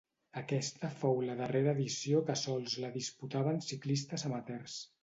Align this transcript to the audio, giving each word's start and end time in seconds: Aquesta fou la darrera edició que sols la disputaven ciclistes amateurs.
Aquesta 0.39 0.89
fou 1.01 1.21
la 1.27 1.35
darrera 1.41 1.75
edició 1.79 2.23
que 2.31 2.39
sols 2.45 2.79
la 2.87 2.93
disputaven 2.99 3.65
ciclistes 3.71 4.29
amateurs. 4.33 4.83